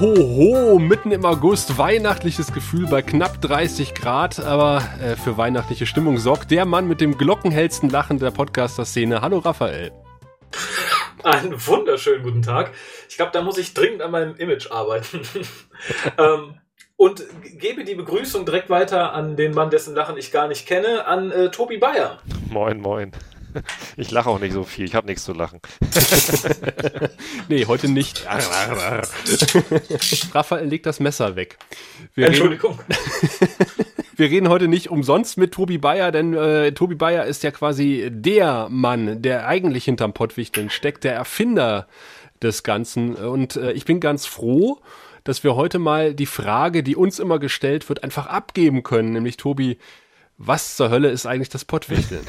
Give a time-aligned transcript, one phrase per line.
[0.00, 5.86] Ho, ho, mitten im August, weihnachtliches Gefühl bei knapp 30 Grad, aber äh, für weihnachtliche
[5.86, 9.22] Stimmung sorgt der Mann mit dem glockenhellsten Lachen der Podcaster-Szene.
[9.22, 9.90] Hallo Raphael.
[11.24, 12.70] Einen wunderschönen guten Tag.
[13.08, 15.22] Ich glaube, da muss ich dringend an meinem Image arbeiten.
[16.18, 16.60] ähm,
[16.94, 17.24] und
[17.58, 21.32] gebe die Begrüßung direkt weiter an den Mann, dessen Lachen ich gar nicht kenne, an
[21.32, 22.18] äh, Tobi Bayer.
[22.50, 23.10] Moin, moin.
[23.96, 25.60] Ich lache auch nicht so viel, ich habe nichts zu lachen.
[27.48, 28.26] nee, heute nicht.
[30.34, 31.58] Raphael legt das Messer weg.
[32.14, 32.78] Wir Entschuldigung.
[34.16, 38.08] Wir reden heute nicht umsonst mit Tobi Bayer, denn äh, Tobi Bayer ist ja quasi
[38.10, 41.86] der Mann, der eigentlich hinterm Pottwichteln steckt, der Erfinder
[42.42, 43.14] des Ganzen.
[43.14, 44.80] Und äh, ich bin ganz froh,
[45.24, 49.12] dass wir heute mal die Frage, die uns immer gestellt wird, einfach abgeben können.
[49.12, 49.78] Nämlich, Tobi,
[50.38, 52.24] was zur Hölle ist eigentlich das Pottwichteln?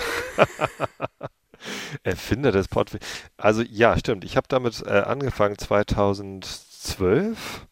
[2.03, 3.09] Erfinder des Pottwichteln.
[3.37, 4.25] Also ja, stimmt.
[4.25, 7.67] Ich habe damit äh, angefangen 2012.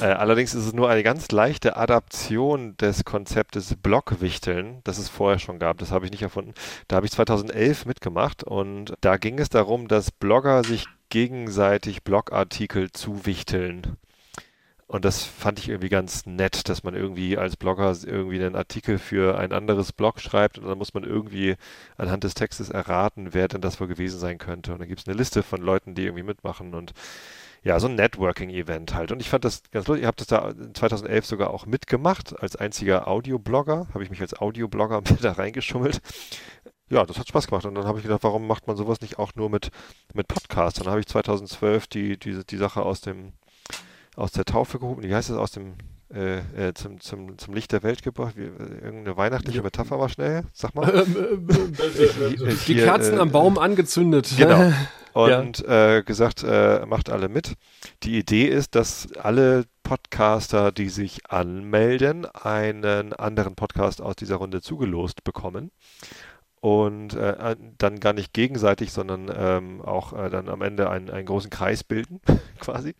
[0.00, 5.38] Äh, allerdings ist es nur eine ganz leichte Adaption des Konzeptes Blockwichteln, das es vorher
[5.38, 5.76] schon gab.
[5.78, 6.54] Das habe ich nicht erfunden.
[6.88, 12.92] Da habe ich 2011 mitgemacht und da ging es darum, dass Blogger sich gegenseitig Blogartikel
[12.92, 13.98] zuwichteln.
[14.86, 18.98] Und das fand ich irgendwie ganz nett, dass man irgendwie als Blogger irgendwie einen Artikel
[18.98, 21.56] für ein anderes Blog schreibt und dann muss man irgendwie
[21.96, 24.72] anhand des Textes erraten, wer denn das wohl gewesen sein könnte.
[24.72, 26.92] Und dann gibt es eine Liste von Leuten, die irgendwie mitmachen und
[27.62, 29.10] ja, so ein Networking-Event halt.
[29.10, 30.02] Und ich fand das ganz lustig.
[30.02, 32.38] Ich habe das da 2011 sogar auch mitgemacht.
[32.38, 36.02] Als einziger Audioblogger habe ich mich als Audioblogger da reingeschummelt.
[36.90, 37.64] Ja, das hat Spaß gemacht.
[37.64, 39.70] Und dann habe ich gedacht, warum macht man sowas nicht auch nur mit,
[40.12, 40.78] mit Podcasts?
[40.78, 43.32] Dann habe ich 2012 die, die, die Sache aus dem
[44.16, 45.02] aus der Taufe gehoben.
[45.02, 45.36] Wie heißt das?
[45.36, 45.74] Aus dem
[46.14, 48.36] äh, äh, zum, zum, zum Licht der Welt gebracht.
[48.36, 50.44] Wie, äh, irgendeine weihnachtliche Metapher war schnell.
[50.52, 50.88] Sag mal.
[50.94, 54.30] Ähm, äh, äh, die Kerzen am Baum angezündet.
[54.36, 54.72] Genau.
[55.14, 56.00] Und ja.
[56.00, 57.54] gesagt, macht alle mit.
[58.02, 64.60] Die Idee ist, dass alle Podcaster, die sich anmelden, einen anderen Podcast aus dieser Runde
[64.60, 65.70] zugelost bekommen
[66.60, 71.26] und äh, dann gar nicht gegenseitig, sondern ähm, auch äh, dann am Ende einen, einen
[71.26, 72.20] großen Kreis bilden,
[72.58, 72.96] quasi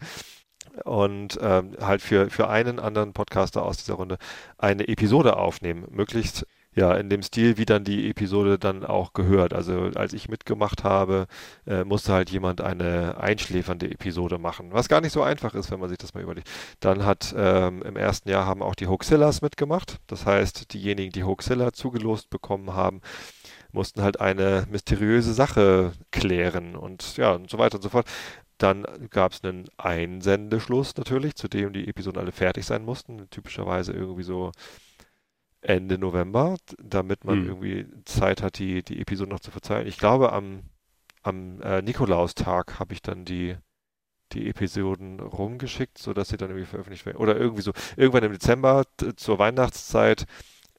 [0.84, 4.18] und ähm, halt für, für einen anderen Podcaster aus dieser Runde
[4.58, 5.86] eine Episode aufnehmen.
[5.90, 9.54] Möglichst ja, in dem Stil, wie dann die Episode dann auch gehört.
[9.54, 11.26] Also als ich mitgemacht habe,
[11.66, 15.80] äh, musste halt jemand eine einschläfernde Episode machen, was gar nicht so einfach ist, wenn
[15.80, 16.50] man sich das mal überlegt.
[16.80, 19.98] Dann hat ähm, im ersten Jahr haben auch die Hoaxillas mitgemacht.
[20.08, 23.00] Das heißt, diejenigen, die Hoaxilla zugelost bekommen haben,
[23.72, 28.06] mussten halt eine mysteriöse Sache klären und ja und so weiter und so fort.
[28.64, 33.28] Dann gab es einen Einsendeschluss natürlich, zu dem die Episoden alle fertig sein mussten.
[33.28, 34.52] Typischerweise irgendwie so
[35.60, 37.48] Ende November, damit man hm.
[37.48, 39.86] irgendwie Zeit hat, die, die Episoden noch zu verzeihen.
[39.86, 40.62] Ich glaube, am,
[41.22, 43.54] am äh, Nikolaustag habe ich dann die,
[44.32, 47.18] die Episoden rumgeschickt, sodass sie dann irgendwie veröffentlicht werden.
[47.18, 48.84] Oder irgendwie so, irgendwann im Dezember
[49.16, 50.24] zur Weihnachtszeit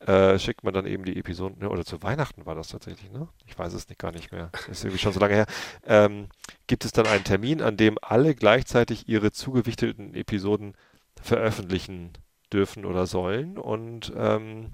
[0.06, 3.28] äh, schickt man dann eben die Episoden, ne, oder zu Weihnachten war das tatsächlich, ne?
[3.48, 4.52] Ich weiß es nicht gar nicht mehr.
[4.70, 5.46] Ist irgendwie schon so lange her.
[5.86, 6.28] Ähm,
[6.68, 10.76] gibt es dann einen Termin, an dem alle gleichzeitig ihre zugewichteten Episoden
[11.22, 12.14] veröffentlichen
[12.54, 14.72] dürfen oder sollen und ähm,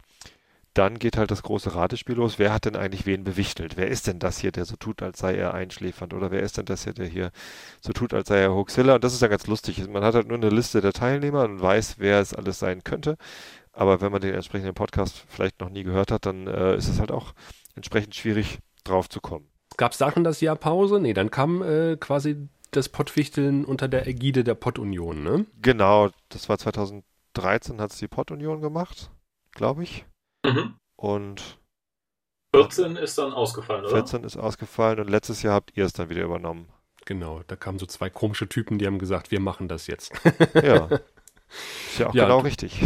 [0.74, 2.40] dann geht halt das große Ratespiel los.
[2.40, 3.76] Wer hat denn eigentlich wen bewichtelt?
[3.76, 6.14] Wer ist denn das hier, der so tut, als sei er einschläfernd?
[6.14, 7.32] Oder wer ist denn das hier, der hier
[7.82, 8.96] so tut, als sei er Hoaxilla?
[8.96, 9.86] Und das ist ja ganz lustig.
[9.90, 13.18] Man hat halt nur eine Liste der Teilnehmer und weiß, wer es alles sein könnte.
[13.74, 17.00] Aber wenn man den entsprechenden Podcast vielleicht noch nie gehört hat, dann äh, ist es
[17.00, 17.34] halt auch
[17.76, 19.50] entsprechend schwierig, drauf zu kommen.
[19.78, 21.00] Gab es da schon das Jahr Pause?
[21.00, 25.46] Nee, dann kam äh, quasi das Pottwichteln unter der Ägide der Pottunion, ne?
[25.62, 29.12] Genau, das war 2013, hat es die Pottunion gemacht,
[29.52, 30.06] glaube ich.
[30.46, 30.76] Mhm.
[30.96, 31.60] Und
[32.54, 33.96] 14 ist dann ausgefallen, oder?
[33.96, 36.68] 14 ist ausgefallen und letztes Jahr habt ihr es dann wieder übernommen.
[37.06, 40.12] Genau, da kamen so zwei komische Typen, die haben gesagt, wir machen das jetzt.
[40.54, 40.88] ja.
[41.90, 42.82] Ist ja auch ja, genau richtig.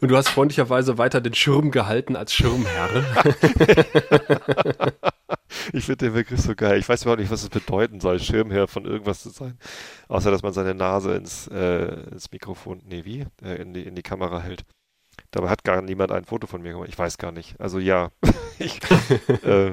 [0.00, 2.90] Und du hast freundlicherweise weiter den Schirm gehalten als Schirmherr.
[5.72, 6.78] ich finde den Begriff so geil.
[6.78, 9.58] Ich weiß überhaupt nicht, was es bedeuten soll, Schirmherr von irgendwas zu sein.
[10.08, 13.26] Außer, dass man seine Nase ins, äh, ins Mikrofon, nee, wie?
[13.42, 14.64] Äh, in, die, in die Kamera hält.
[15.30, 16.88] Dabei hat gar niemand ein Foto von mir gemacht.
[16.88, 17.58] Ich weiß gar nicht.
[17.60, 18.10] Also ja,
[18.58, 18.80] ich,
[19.44, 19.72] äh,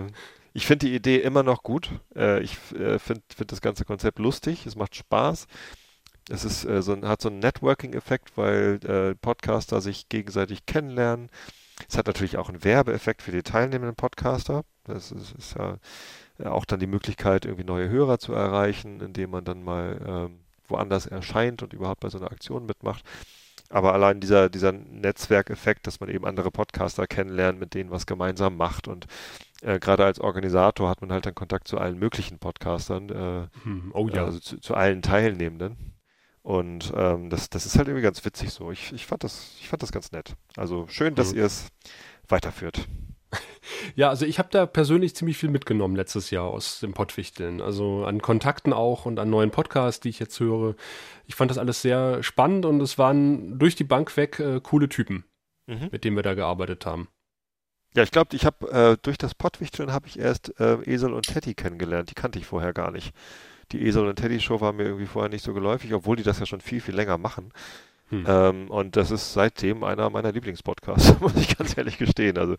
[0.54, 1.92] ich finde die Idee immer noch gut.
[2.16, 4.66] Äh, ich äh, finde find das ganze Konzept lustig.
[4.66, 5.48] Es macht Spaß.
[6.30, 11.30] Es ist, äh, so, hat so einen Networking-Effekt, weil äh, Podcaster sich gegenseitig kennenlernen.
[11.88, 14.64] Es hat natürlich auch einen Werbeeffekt für die teilnehmenden Podcaster.
[14.84, 15.78] Das ist, ist ja
[16.46, 21.06] auch dann die Möglichkeit, irgendwie neue Hörer zu erreichen, indem man dann mal ähm, woanders
[21.06, 23.04] erscheint und überhaupt bei so einer Aktion mitmacht.
[23.70, 28.58] Aber allein dieser, dieser Netzwerkeffekt, dass man eben andere Podcaster kennenlernt, mit denen was gemeinsam
[28.58, 29.06] macht und
[29.62, 33.92] äh, gerade als Organisator hat man halt dann Kontakt zu allen möglichen Podcastern, äh, hm,
[33.94, 34.26] oh ja.
[34.26, 35.99] also zu, zu allen Teilnehmenden.
[36.50, 38.72] Und ähm, das, das ist halt irgendwie ganz witzig so.
[38.72, 40.34] Ich, ich, fand das, ich fand das ganz nett.
[40.58, 41.38] Also schön, dass mhm.
[41.38, 41.68] ihr es
[42.28, 42.88] weiterführt.
[43.96, 47.62] Ja, also ich habe da persönlich ziemlich viel mitgenommen letztes Jahr aus dem Pottwichteln.
[47.62, 50.76] Also an Kontakten auch und an neuen Podcasts, die ich jetzt höre.
[51.28, 54.90] Ich fand das alles sehr spannend und es waren durch die Bank weg äh, coole
[54.90, 55.26] Typen,
[55.68, 55.90] mhm.
[55.92, 57.10] mit denen wir da gearbeitet haben.
[57.94, 61.28] Ja, ich glaube, ich habe äh, durch das Pottwichteln habe ich erst äh, Esel und
[61.28, 62.10] Teddy kennengelernt.
[62.10, 63.14] Die kannte ich vorher gar nicht.
[63.72, 66.40] Die Esel und Teddy Show war mir irgendwie vorher nicht so geläufig, obwohl die das
[66.40, 67.52] ja schon viel, viel länger machen.
[68.10, 68.26] Hm.
[68.28, 72.38] Ähm, und das ist seitdem einer meiner Lieblingspodcasts, muss ich ganz ehrlich gestehen.
[72.38, 72.56] Also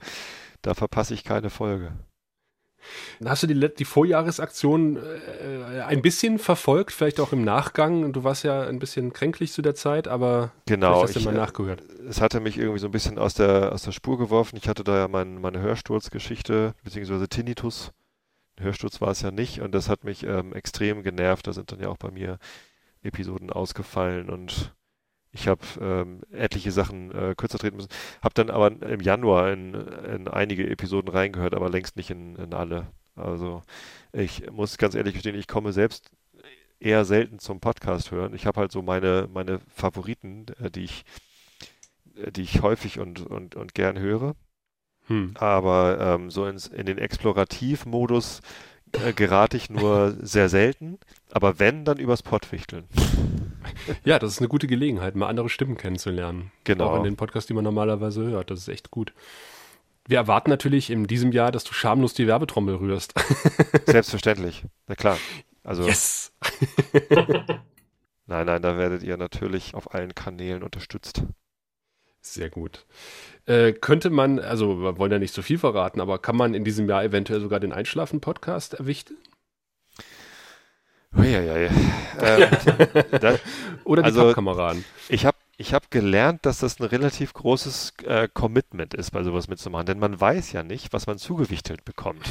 [0.63, 1.93] da verpasse ich keine Folge.
[3.25, 8.13] Hast du die, die Vorjahresaktion äh, ein bisschen verfolgt, vielleicht auch im Nachgang?
[8.13, 11.37] Du warst ja ein bisschen kränklich zu der Zeit, aber genau, hast du mal äh,
[11.37, 11.83] nachgehört.
[12.09, 14.57] Es hatte mich irgendwie so ein bisschen aus der, aus der Spur geworfen.
[14.57, 17.93] Ich hatte da ja mein, meine Hörsturzgeschichte, beziehungsweise Tinnitus.
[18.61, 21.47] Hörsturz war es ja nicht und das hat mich ähm, extrem genervt.
[21.47, 22.39] Da sind dann ja auch bei mir
[23.03, 24.75] Episoden ausgefallen und
[25.33, 27.91] ich habe ähm, etliche Sachen äh, kürzer treten müssen.
[28.23, 32.53] Habe dann aber im Januar in, in einige Episoden reingehört, aber längst nicht in, in
[32.55, 32.89] alle.
[33.15, 33.63] Also
[34.13, 36.11] ich muss ganz ehrlich gestehen, ich komme selbst
[36.81, 38.35] eher selten zum Podcast hören.
[38.35, 41.05] Ich habe halt so meine, meine Favoriten, äh, die ich,
[42.17, 44.35] äh, die ich häufig und, und, und gern höre.
[45.11, 45.35] Hm.
[45.35, 48.41] Aber ähm, so ins, in den Explorativmodus
[48.93, 50.99] äh, gerate ich nur sehr selten.
[51.33, 52.85] Aber wenn, dann übers Pottwichteln.
[54.05, 56.51] Ja, das ist eine gute Gelegenheit, mal andere Stimmen kennenzulernen.
[56.65, 56.91] Genau.
[56.91, 58.51] Auch in den Podcasts, die man normalerweise hört.
[58.51, 59.13] Das ist echt gut.
[60.07, 63.15] Wir erwarten natürlich in diesem Jahr, dass du schamlos die Werbetrommel rührst.
[63.87, 64.65] Selbstverständlich.
[64.87, 65.19] Na klar.
[65.63, 65.87] Also.
[65.87, 66.33] Yes!
[68.27, 71.23] nein, nein, da werdet ihr natürlich auf allen Kanälen unterstützt.
[72.21, 72.87] Sehr gut.
[73.47, 76.65] Äh, könnte man, also wir wollen ja nicht so viel verraten, aber kann man in
[76.65, 79.17] diesem Jahr eventuell sogar den Einschlafen-Podcast erwichten?
[81.17, 81.69] Uiuiui.
[82.21, 82.51] Ähm,
[83.21, 83.39] da,
[83.85, 84.85] Oder die also, Pappkameraden.
[85.09, 89.49] Ich habe ich hab gelernt, dass das ein relativ großes äh, Commitment ist, bei sowas
[89.49, 89.85] mitzumachen.
[89.85, 92.31] Denn man weiß ja nicht, was man zugewichtelt bekommt.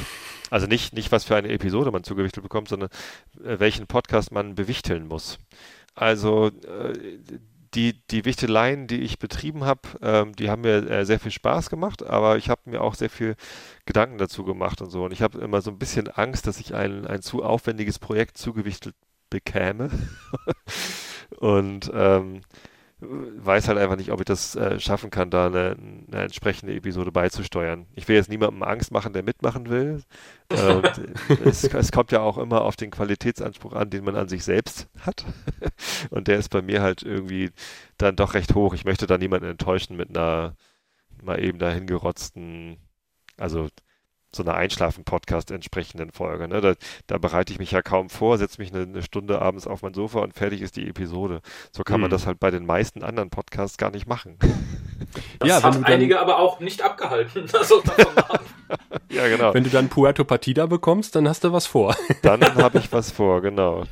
[0.50, 2.88] Also nicht, nicht was für eine Episode man zugewichtelt bekommt, sondern
[3.44, 5.38] äh, welchen Podcast man bewichteln muss.
[5.94, 6.92] Also äh,
[7.74, 11.70] die, die Wichteleien, die ich betrieben habe, ähm, die haben mir äh, sehr viel Spaß
[11.70, 13.36] gemacht, aber ich habe mir auch sehr viel
[13.86, 15.04] Gedanken dazu gemacht und so.
[15.04, 18.38] Und ich habe immer so ein bisschen Angst, dass ich ein, ein zu aufwendiges Projekt
[18.38, 18.96] zugewichtelt
[19.30, 19.90] bekäme.
[21.38, 22.40] und ähm,
[23.00, 25.76] weiß halt einfach nicht, ob ich das äh, schaffen kann, da eine,
[26.10, 27.86] eine, entsprechende Episode beizusteuern.
[27.94, 30.02] Ich will jetzt niemandem Angst machen, der mitmachen will.
[30.50, 30.82] Äh,
[31.44, 34.88] es, es, kommt ja auch immer auf den Qualitätsanspruch an, den man an sich selbst
[35.00, 35.24] hat.
[36.10, 37.50] Und der ist bei mir halt irgendwie
[37.96, 38.74] dann doch recht hoch.
[38.74, 40.54] Ich möchte da niemanden enttäuschen mit einer
[41.22, 42.78] mal eben dahingerotzten,
[43.36, 43.68] also
[44.34, 46.48] so einer Einschlafen-Podcast entsprechenden Folge.
[46.48, 46.60] Ne?
[46.60, 46.74] Da,
[47.06, 49.94] da, bereite ich mich ja kaum vor, setze mich eine, eine, Stunde abends auf mein
[49.94, 51.40] Sofa und fertig ist die Episode.
[51.72, 52.02] So kann hm.
[52.02, 54.38] man das halt bei den meisten anderen Podcasts gar nicht machen.
[55.38, 57.46] Das ja, hat einige aber auch nicht abgehalten.
[57.60, 57.82] Also
[59.10, 59.52] ja, genau.
[59.52, 61.94] Wenn du dann Puerto Partida bekommst, dann hast du was vor.
[62.22, 63.84] dann habe ich was vor, genau.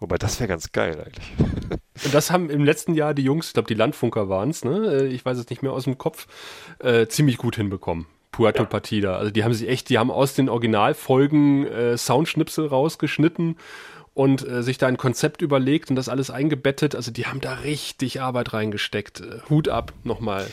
[0.00, 1.32] Wobei, das wäre ganz geil eigentlich.
[2.04, 5.02] Und das haben im letzten Jahr die Jungs, ich glaube, die Landfunker waren es, ne?
[5.02, 6.26] Äh, ich weiß es nicht mehr aus dem Kopf,
[6.78, 8.06] äh, ziemlich gut hinbekommen.
[8.30, 8.68] Puerto ja.
[8.68, 9.16] Partida.
[9.16, 13.56] Also die haben sich echt, die haben aus den Originalfolgen äh, Soundschnipsel rausgeschnitten
[14.14, 16.94] und äh, sich da ein Konzept überlegt und das alles eingebettet.
[16.94, 19.20] Also die haben da richtig Arbeit reingesteckt.
[19.20, 20.46] Äh, Hut ab nochmal.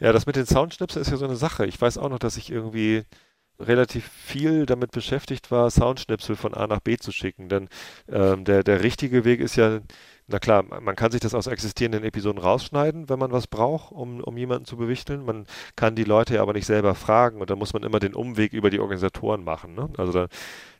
[0.00, 1.66] Ja, das mit den Soundschnipseln ist ja so eine Sache.
[1.66, 3.04] Ich weiß auch noch, dass ich irgendwie
[3.62, 7.48] relativ viel damit beschäftigt war, Soundschnipsel von A nach B zu schicken.
[7.48, 7.68] Denn
[8.08, 9.80] ähm, der, der richtige Weg ist ja
[10.28, 14.20] na klar, man kann sich das aus existierenden Episoden rausschneiden, wenn man was braucht, um,
[14.20, 15.24] um jemanden zu bewichteln.
[15.24, 18.14] Man kann die Leute ja aber nicht selber fragen und da muss man immer den
[18.14, 19.74] Umweg über die Organisatoren machen.
[19.74, 19.90] Ne?
[19.98, 20.28] Also da,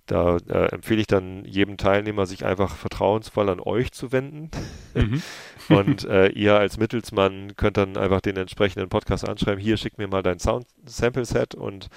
[0.07, 4.51] da äh, empfehle ich dann jedem Teilnehmer, sich einfach vertrauensvoll an euch zu wenden.
[4.95, 5.23] Mhm.
[5.77, 10.09] und äh, ihr als Mittelsmann könnt dann einfach den entsprechenden Podcast anschreiben, hier schick mir
[10.09, 11.89] mal dein Sound-Sample-Set und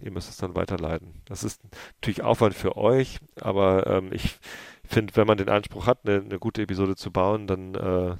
[0.00, 1.22] ihr müsst es dann weiterleiten.
[1.24, 1.62] Das ist
[2.00, 4.38] natürlich Aufwand für euch, aber ähm, ich
[4.86, 8.16] finde, wenn man den Anspruch hat, eine, eine gute Episode zu bauen, dann äh,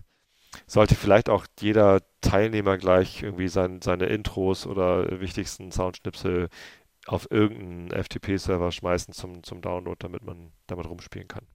[0.67, 6.49] sollte vielleicht auch jeder Teilnehmer gleich irgendwie sein, seine Intros oder wichtigsten Soundschnipsel
[7.07, 11.47] auf irgendeinen FTP-Server schmeißen zum, zum Download, damit man damit rumspielen kann.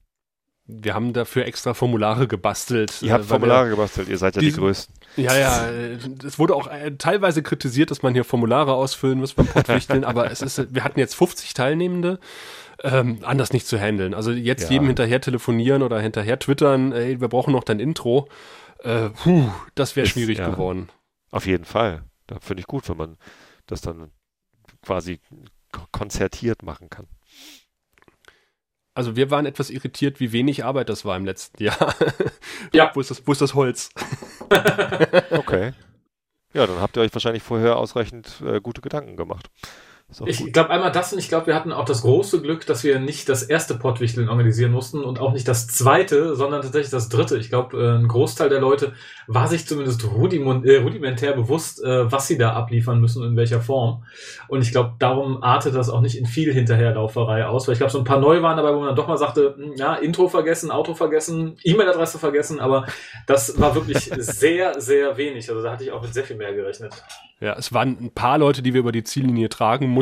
[0.66, 3.02] Wir haben dafür extra Formulare gebastelt.
[3.02, 4.94] Ihr habt äh, Formulare gebastelt, ihr seid ja die, die Größten.
[5.16, 5.68] Ja, ja,
[6.24, 10.30] es wurde auch äh, teilweise kritisiert, dass man hier Formulare ausfüllen muss beim Podwichteln, aber
[10.30, 12.20] es ist, wir hatten jetzt 50 Teilnehmende
[12.82, 14.14] ähm, anders nicht zu handeln.
[14.14, 14.70] Also jetzt ja.
[14.70, 18.28] jedem hinterher telefonieren oder hinterher twittern, ey, wir brauchen noch dein Intro.
[18.82, 20.88] Äh, puh, das wäre schwierig ja, geworden.
[21.30, 22.04] Auf jeden Fall.
[22.26, 23.16] Da finde ich gut, wenn man
[23.66, 24.10] das dann
[24.82, 25.20] quasi
[25.92, 27.06] konzertiert machen kann.
[28.94, 31.94] Also wir waren etwas irritiert, wie wenig Arbeit das war im letzten Jahr.
[32.72, 32.90] Ja.
[32.94, 33.90] wo, ist das, wo ist das Holz?
[35.30, 35.74] Okay.
[36.52, 39.48] Ja, dann habt ihr euch wahrscheinlich vorher ausreichend äh, gute Gedanken gemacht.
[40.26, 42.98] Ich glaube einmal das und ich glaube, wir hatten auch das große Glück, dass wir
[42.98, 47.36] nicht das erste Pottwichteln organisieren mussten und auch nicht das zweite, sondern tatsächlich das dritte.
[47.36, 48.94] Ich glaube, äh, ein Großteil der Leute
[49.28, 53.60] war sich zumindest äh, rudimentär bewusst, äh, was sie da abliefern müssen und in welcher
[53.60, 54.04] Form.
[54.48, 57.92] Und ich glaube, darum artet das auch nicht in viel Hinterherlauferei aus, weil ich glaube,
[57.92, 60.26] so ein paar neu waren dabei, wo man dann doch mal sagte, hm, ja, Intro
[60.26, 62.86] vergessen, Auto vergessen, E-Mail-Adresse vergessen, aber
[63.28, 65.48] das war wirklich sehr, sehr wenig.
[65.48, 66.92] Also da hatte ich auch mit sehr viel mehr gerechnet.
[67.38, 69.99] Ja, es waren ein paar Leute, die wir über die Ziellinie tragen mussten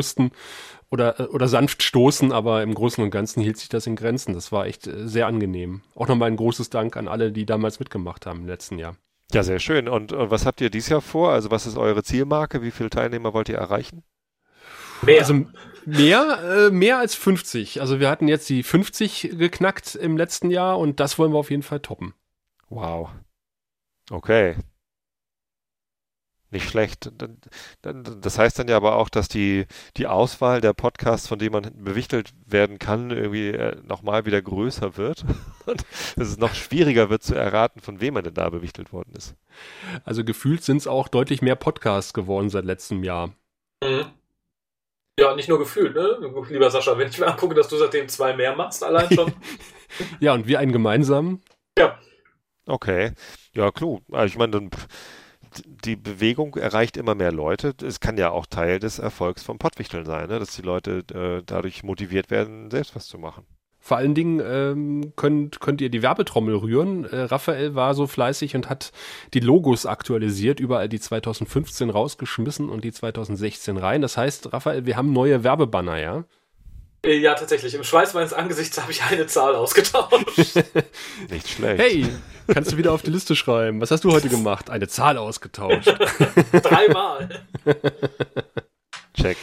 [0.89, 4.33] oder, äh, oder sanft stoßen, aber im Großen und Ganzen hielt sich das in Grenzen.
[4.33, 5.81] Das war echt äh, sehr angenehm.
[5.95, 8.95] Auch nochmal ein großes Dank an alle, die damals mitgemacht haben im letzten Jahr.
[9.31, 9.87] Ja, sehr schön.
[9.87, 11.31] Und, und was habt ihr dieses Jahr vor?
[11.31, 12.63] Also was ist eure Zielmarke?
[12.63, 14.03] Wie viele Teilnehmer wollt ihr erreichen?
[15.03, 15.19] Mehr.
[15.19, 15.45] Also
[15.85, 17.79] mehr, äh, mehr als 50.
[17.79, 21.51] Also wir hatten jetzt die 50 geknackt im letzten Jahr und das wollen wir auf
[21.51, 22.13] jeden Fall toppen.
[22.69, 23.09] Wow.
[24.09, 24.55] Okay.
[26.51, 27.11] Nicht schlecht.
[27.81, 31.83] Das heißt dann ja aber auch, dass die, die Auswahl der Podcasts, von denen man
[31.83, 35.25] bewichtelt werden kann, irgendwie äh, nochmal wieder größer wird.
[35.67, 39.13] Und dass es noch schwieriger wird zu erraten, von wem man denn da bewichtelt worden
[39.15, 39.35] ist.
[40.05, 43.27] Also gefühlt sind es auch deutlich mehr Podcasts geworden seit letztem Jahr.
[43.83, 44.05] Mhm.
[45.19, 46.17] Ja, nicht nur gefühlt, ne?
[46.49, 49.33] Lieber Sascha, wenn ich mir angucke, dass du seitdem zwei mehr machst, allein schon.
[50.19, 51.41] Ja, und wir einen gemeinsamen.
[52.67, 53.13] Okay.
[53.53, 53.97] Ja, klar.
[54.11, 54.87] Also ich meine, dann, pff,
[55.85, 57.73] die Bewegung erreicht immer mehr Leute.
[57.83, 60.39] Es kann ja auch Teil des Erfolgs vom Pottwichteln sein, ne?
[60.39, 63.45] dass die Leute äh, dadurch motiviert werden, selbst was zu machen.
[63.81, 67.05] Vor allen Dingen ähm, könnt, könnt ihr die Werbetrommel rühren.
[67.05, 68.91] Äh, Raphael war so fleißig und hat
[69.33, 74.01] die Logos aktualisiert, überall die 2015 rausgeschmissen und die 2016 rein.
[74.01, 76.25] Das heißt, Raphael, wir haben neue Werbebanner, ja?
[77.03, 77.73] Äh, ja, tatsächlich.
[77.75, 80.15] Im Schweiß meines Angesichts habe ich eine Zahl ausgetauscht.
[81.29, 81.79] Nicht schlecht.
[81.81, 82.07] Hey,
[82.53, 83.79] kannst du wieder auf die Liste schreiben?
[83.81, 84.69] Was hast du heute gemacht?
[84.69, 85.87] Eine Zahl ausgetauscht.
[86.51, 87.29] Dreimal.
[89.13, 89.37] Check.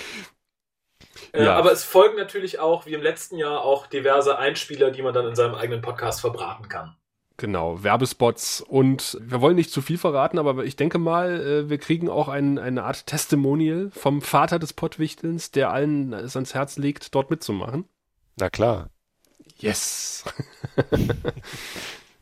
[1.33, 1.57] Äh, Ja.
[1.57, 5.27] Aber es folgen natürlich auch, wie im letzten Jahr, auch diverse Einspieler, die man dann
[5.27, 6.97] in seinem eigenen Podcast verbraten kann.
[7.38, 11.76] Genau, Werbespots und wir wollen nicht zu viel verraten, aber ich denke mal, äh, wir
[11.76, 16.78] kriegen auch ein, eine Art Testimonial vom Vater des Pottwichtelns, der allen es ans Herz
[16.78, 17.85] legt, dort mitzumachen.
[18.37, 18.88] Na klar.
[19.59, 20.25] Yes!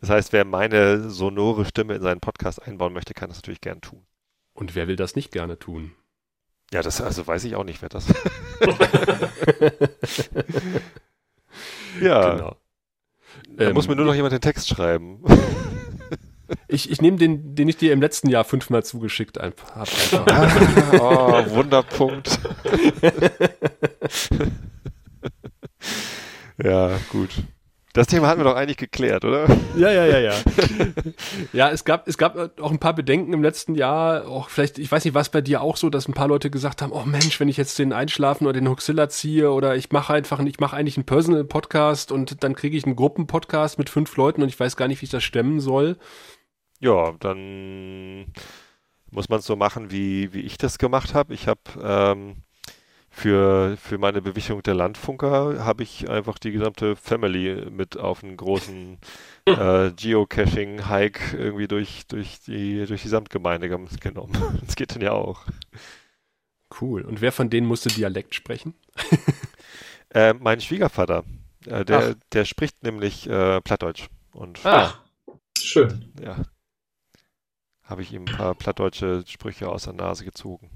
[0.00, 3.80] Das heißt, wer meine sonore Stimme in seinen Podcast einbauen möchte, kann das natürlich gern
[3.80, 4.04] tun.
[4.52, 5.92] Und wer will das nicht gerne tun?
[6.74, 8.12] Ja, das also weiß ich auch nicht, wer das.
[12.02, 12.56] ja, Genau.
[13.56, 15.22] Da Ähm, muss mir nur noch jemand den Text schreiben.
[16.68, 19.54] Ich, ich nehme den, den ich dir im letzten Jahr fünfmal zugeschickt habe.
[19.74, 19.86] Einfach.
[20.92, 22.38] oh, Wunderpunkt.
[26.62, 27.30] ja, gut.
[27.94, 29.46] Das Thema hatten wir doch eigentlich geklärt, oder?
[29.76, 30.34] Ja, ja, ja, ja.
[31.52, 34.26] ja, es gab, es gab auch ein paar Bedenken im letzten Jahr.
[34.26, 36.82] Auch vielleicht, ich weiß nicht, was bei dir auch so, dass ein paar Leute gesagt
[36.82, 40.12] haben, oh Mensch, wenn ich jetzt den Einschlafen oder den Huxilla ziehe oder ich mache
[40.12, 44.16] einfach, ich mache eigentlich einen Personal Podcast und dann kriege ich einen Gruppenpodcast mit fünf
[44.16, 45.96] Leuten und ich weiß gar nicht, wie ich das stemmen soll.
[46.80, 48.32] Ja, dann
[49.12, 51.32] muss man es so machen, wie, wie ich das gemacht habe.
[51.32, 52.42] Ich habe ähm,
[53.14, 58.36] für, für meine Bewichtung der Landfunker habe ich einfach die gesamte Family mit auf einen
[58.36, 58.98] großen
[59.46, 64.34] äh, Geocaching-Hike irgendwie durch, durch, die, durch die Samtgemeinde gem- genommen.
[64.66, 65.46] Das geht dann ja auch.
[66.80, 67.02] Cool.
[67.02, 68.74] Und wer von denen musste Dialekt sprechen?
[70.10, 71.24] Äh, mein Schwiegervater,
[71.66, 72.14] äh, der, Ach.
[72.30, 74.06] der spricht nämlich äh, Plattdeutsch.
[74.32, 74.94] Und Ah,
[75.58, 76.12] schön.
[76.22, 76.36] ja,
[77.82, 80.70] habe ich ihm ein paar plattdeutsche Sprüche aus der Nase gezogen.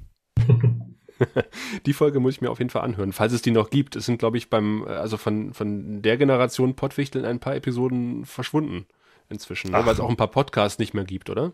[1.87, 3.97] Die Folge muss ich mir auf jeden Fall anhören, falls es die noch gibt.
[3.97, 8.87] Es sind, glaube ich, beim, also von, von der Generation Pottwichteln ein paar Episoden verschwunden
[9.29, 9.85] inzwischen, ne?
[9.85, 11.53] Weil es auch ein paar Podcasts nicht mehr gibt, oder?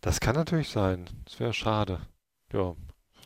[0.00, 1.06] Das kann natürlich sein.
[1.24, 2.00] Das wäre schade.
[2.52, 2.74] Ja.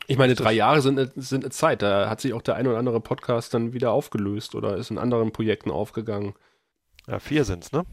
[0.07, 1.81] Ich meine, drei Jahre sind, eine- sind eine Zeit.
[1.83, 4.97] Da hat sich auch der ein oder andere Podcast dann wieder aufgelöst oder ist in
[4.97, 6.33] anderen Projekten aufgegangen.
[7.07, 7.85] Ja, vier sind's, ne?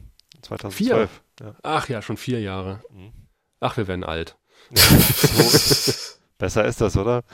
[0.43, 1.23] 2012.
[1.41, 1.55] Ja.
[1.62, 2.81] Ach ja, schon vier Jahre.
[2.91, 3.12] Mhm.
[3.61, 4.37] Ach, wir werden alt.
[4.73, 7.25] so, besser ist das, oder?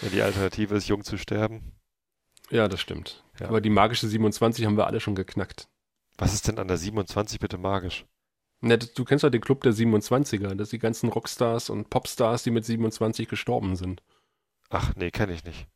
[0.00, 1.72] Wenn die Alternative ist, jung zu sterben.
[2.50, 3.24] Ja, das stimmt.
[3.40, 3.48] Ja.
[3.48, 5.68] Aber die magische 27 haben wir alle schon geknackt.
[6.18, 8.04] Was ist denn an der 27 bitte magisch?
[8.60, 10.54] Ne, das- du kennst doch den Club der 27er.
[10.54, 14.02] Das sind die ganzen Rockstars und Popstars, die mit 27 gestorben sind.
[14.70, 15.66] Ach, nee, kenne ich nicht.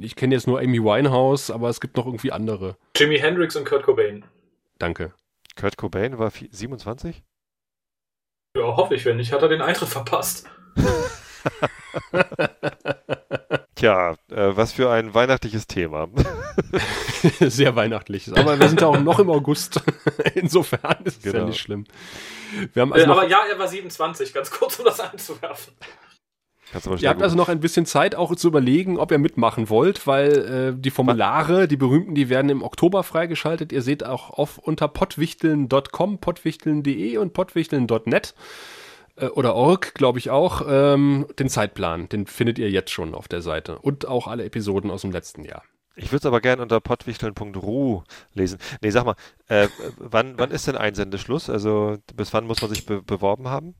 [0.00, 2.76] Ich kenne jetzt nur Amy Winehouse, aber es gibt noch irgendwie andere.
[2.96, 4.24] Jimi Hendrix und Kurt Cobain.
[4.78, 5.12] Danke.
[5.56, 7.22] Kurt Cobain war vi- 27?
[8.56, 10.46] Ja, hoffe ich, wenn nicht, hat er den Eintritt verpasst.
[13.74, 16.08] Tja, äh, was für ein weihnachtliches Thema.
[17.40, 18.34] Sehr weihnachtliches.
[18.34, 19.80] Aber wir sind ja auch noch im August.
[20.34, 21.38] Insofern ist es genau.
[21.38, 21.84] ja nicht schlimm.
[22.72, 25.74] Wir haben also äh, aber ja, er war 27, ganz kurz, um das einzuwerfen.
[26.98, 30.74] Ihr habt also noch ein bisschen Zeit auch zu überlegen, ob ihr mitmachen wollt, weil
[30.76, 33.72] äh, die Formulare, die berühmten, die werden im Oktober freigeschaltet.
[33.72, 38.40] Ihr seht auch auf unter pottwichteln.com, pottwichteln.de und pottwichteln.net äh,
[39.26, 42.08] oder org, glaube ich auch, ähm, den Zeitplan.
[42.08, 43.78] Den findet ihr jetzt schon auf der Seite.
[43.78, 45.62] Und auch alle Episoden aus dem letzten Jahr.
[45.96, 48.58] Ich würde es aber gerne unter pottwichteln.ru lesen.
[48.80, 49.16] Nee, sag mal,
[49.48, 51.50] äh, wann, wann ist denn Einsendeschluss?
[51.50, 53.74] Also bis wann muss man sich be beworben haben?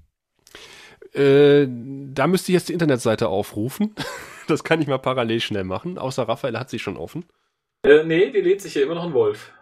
[1.14, 3.94] Äh, da müsste ich jetzt die Internetseite aufrufen.
[4.48, 5.96] das kann ich mal parallel schnell machen.
[5.96, 7.24] Außer Raphael hat sie schon offen.
[7.84, 9.52] Äh, nee, die lädt sich hier immer noch ein Wolf.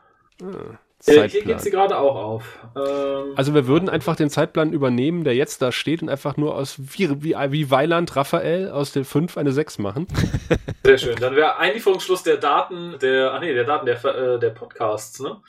[0.42, 2.58] Ah, äh, hier geht sie gerade auch auf.
[2.76, 6.54] Ähm, also wir würden einfach den Zeitplan übernehmen, der jetzt da steht und einfach nur
[6.54, 10.06] aus wie, wie, wie Weiland Raphael aus der 5 eine 6 machen.
[10.84, 11.16] Sehr schön.
[11.16, 15.40] Dann wäre Einlieferungsschluss der Daten, der, ach nee, der Daten der, äh, der Podcasts, ne?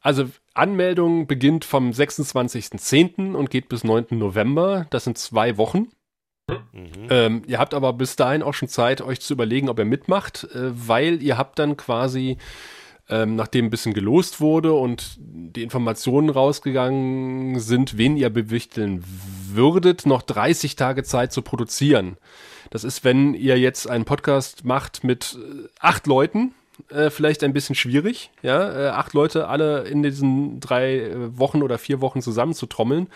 [0.00, 3.34] Also Anmeldung beginnt vom 26.10.
[3.34, 4.06] und geht bis 9.
[4.10, 4.86] November.
[4.90, 5.88] Das sind zwei Wochen.
[6.72, 7.06] Mhm.
[7.08, 10.44] Ähm, ihr habt aber bis dahin auch schon Zeit, euch zu überlegen, ob ihr mitmacht,
[10.44, 12.36] äh, weil ihr habt dann quasi,
[13.08, 19.04] ähm, nachdem ein bisschen gelost wurde und die Informationen rausgegangen sind, wen ihr bewichteln
[19.52, 22.16] würdet, noch 30 Tage Zeit zu produzieren.
[22.70, 26.54] Das ist, wenn ihr jetzt einen Podcast macht mit äh, acht Leuten,
[26.90, 31.62] äh, vielleicht ein bisschen schwierig, ja, äh, acht Leute alle in diesen drei äh, Wochen
[31.62, 33.08] oder vier Wochen zusammenzutrommeln.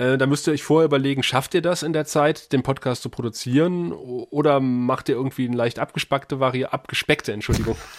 [0.00, 3.02] Äh, da müsst ihr euch vorher überlegen, schafft ihr das in der Zeit, den Podcast
[3.02, 7.76] zu produzieren oder macht ihr irgendwie eine leicht abgespeckte Variante, abgespeckte, Entschuldigung.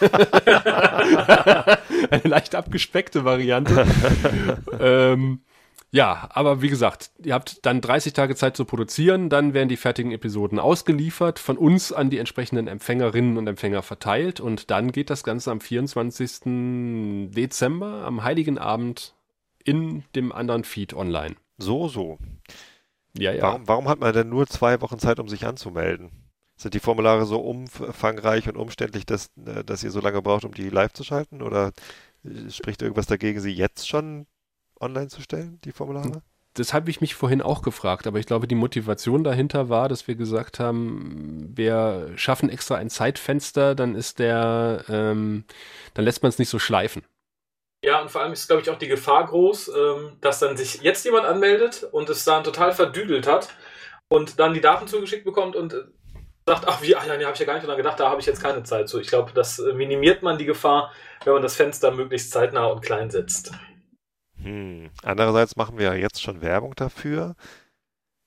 [2.10, 3.86] eine leicht abgespeckte Variante.
[4.80, 5.42] ähm,
[5.92, 9.76] ja, aber wie gesagt, ihr habt dann 30 Tage Zeit zu produzieren, dann werden die
[9.76, 15.08] fertigen Episoden ausgeliefert, von uns an die entsprechenden Empfängerinnen und Empfänger verteilt und dann geht
[15.08, 17.30] das Ganze am 24.
[17.30, 19.14] Dezember, am Heiligen Abend,
[19.62, 21.36] in dem anderen Feed online.
[21.62, 22.18] So, so.
[23.16, 23.42] Ja, ja.
[23.42, 26.10] Warum, warum hat man denn nur zwei Wochen Zeit, um sich anzumelden?
[26.56, 30.54] Sind die Formulare so umfangreich und umständlich, dass, äh, dass ihr so lange braucht, um
[30.54, 31.42] die live zu schalten?
[31.42, 31.72] Oder
[32.24, 34.26] äh, spricht irgendwas dagegen, sie jetzt schon
[34.80, 36.22] online zu stellen, die Formulare?
[36.54, 40.06] Das habe ich mich vorhin auch gefragt, aber ich glaube, die Motivation dahinter war, dass
[40.06, 45.44] wir gesagt haben, wir schaffen extra ein Zeitfenster, dann ist der, ähm,
[45.94, 47.02] dann lässt man es nicht so schleifen.
[47.84, 50.82] Ja, und vor allem ist, glaube ich, auch die Gefahr groß, ähm, dass dann sich
[50.82, 53.48] jetzt jemand anmeldet und es dann total verdüdelt hat
[54.08, 55.82] und dann die Daten zugeschickt bekommt und äh,
[56.46, 58.20] sagt, ach, wie, ach ja, nee, habe ich ja gar nicht dran gedacht, da habe
[58.20, 59.00] ich jetzt keine Zeit zu.
[59.00, 60.92] Ich glaube, das äh, minimiert man die Gefahr,
[61.24, 63.52] wenn man das Fenster möglichst zeitnah und klein setzt.
[64.40, 64.90] Hm.
[65.02, 67.34] Andererseits machen wir ja jetzt schon Werbung dafür.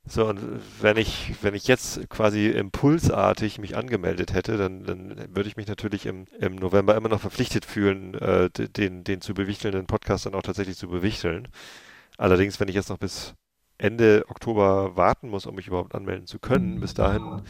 [0.07, 0.39] So, und
[0.81, 5.67] wenn ich, wenn ich jetzt quasi impulsartig mich angemeldet hätte, dann, dann würde ich mich
[5.67, 10.35] natürlich im, im November immer noch verpflichtet fühlen, äh, den, den zu bewichtelnden Podcast dann
[10.35, 11.47] auch tatsächlich zu bewichteln.
[12.17, 13.33] Allerdings, wenn ich jetzt noch bis
[13.77, 17.41] Ende Oktober warten muss, um mich überhaupt anmelden zu können, bis dahin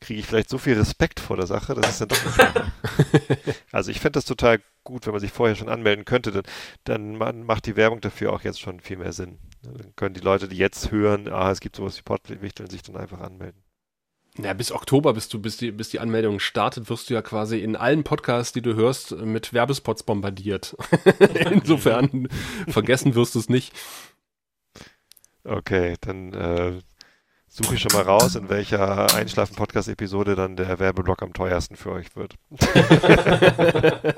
[0.00, 3.90] kriege ich vielleicht so viel Respekt vor der Sache, dass es dann doch nicht Also
[3.90, 7.66] ich fände das total gut, wenn man sich vorher schon anmelden könnte, dann, dann macht
[7.66, 9.38] die Werbung dafür auch jetzt schon viel mehr Sinn.
[9.62, 12.96] Dann können die Leute, die jetzt hören, ah, es gibt sowas wie Portwichteln, sich dann
[12.96, 13.62] einfach anmelden.
[14.38, 17.58] Ja, bis Oktober, bis du, bis die, bis die Anmeldung startet, wirst du ja quasi
[17.58, 20.74] in allen Podcasts, die du hörst, mit Werbespots bombardiert.
[21.50, 22.28] Insofern
[22.68, 23.74] vergessen wirst du es nicht.
[25.44, 26.80] Okay, dann äh,
[27.46, 32.16] suche ich schon mal raus, in welcher Einschlafen-Podcast-Episode dann der Werbeblock am teuersten für euch
[32.16, 32.36] wird.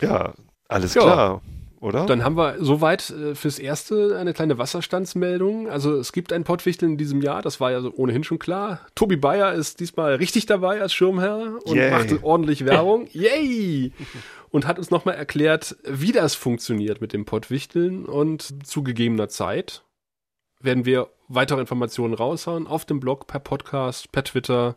[0.00, 0.34] ja,
[0.68, 1.40] alles ja.
[1.86, 2.04] Oder?
[2.04, 5.70] Dann haben wir soweit äh, fürs Erste eine kleine Wasserstandsmeldung.
[5.70, 8.80] Also es gibt ein Pottwichteln in diesem Jahr, das war ja so ohnehin schon klar.
[8.96, 11.92] Tobi Bayer ist diesmal richtig dabei als Schirmherr und Yay.
[11.92, 13.06] macht ordentlich Werbung.
[13.12, 13.92] Yay!
[14.50, 19.84] Und hat uns nochmal erklärt, wie das funktioniert mit dem Pottwichteln und zu gegebener Zeit
[20.58, 24.74] werden wir weitere Informationen raushauen auf dem Blog, per Podcast, per Twitter.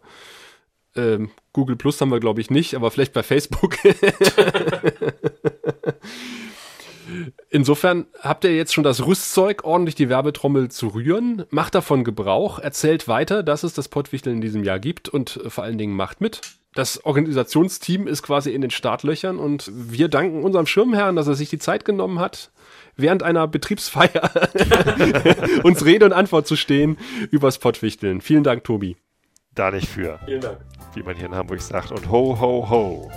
[0.96, 3.78] Ähm, Google Plus haben wir, glaube ich, nicht, aber vielleicht bei Facebook.
[7.52, 11.46] Insofern habt ihr jetzt schon das Rüstzeug, ordentlich die Werbetrommel zu rühren.
[11.50, 15.64] Macht davon Gebrauch, erzählt weiter, dass es das Pottwichteln in diesem Jahr gibt und vor
[15.64, 16.42] allen Dingen macht mit.
[16.76, 21.50] Das Organisationsteam ist quasi in den Startlöchern und wir danken unserem Schirmherrn, dass er sich
[21.50, 22.52] die Zeit genommen hat,
[22.96, 24.30] während einer Betriebsfeier
[25.64, 27.00] uns Rede und Antwort zu stehen
[27.32, 28.22] übers Pottwichteln.
[28.22, 28.98] Vielen Dank, Tobi.
[29.56, 30.20] Da nicht für.
[30.26, 30.60] Vielen Dank.
[30.94, 31.92] Wie man hier in Hamburg sagt.
[31.92, 33.12] Und ho, ho, ho.